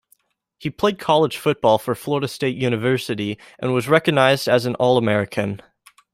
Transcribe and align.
He 0.57 0.71
played 0.71 0.97
college 0.97 1.37
football 1.37 1.77
for 1.77 1.93
Florida 1.93 2.27
State 2.27 2.57
University 2.57 3.37
and 3.59 3.71
was 3.71 3.87
recognized 3.87 4.47
as 4.49 4.65
an 4.65 4.73
All-American. 4.79 5.61